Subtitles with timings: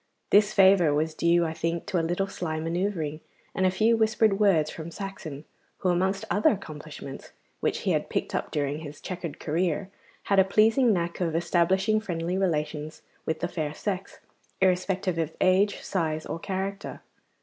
[0.31, 3.19] This favour was due, I think, to a little sly manoeuvring
[3.53, 5.45] and a few whispered words from Saxon,
[5.77, 9.91] who amongst other accomplishments which he had picked up during his chequered career
[10.23, 14.17] had a pleasing knack of establishing friendly relations with the fair sex,
[14.59, 17.01] irrespective of age, size, or character.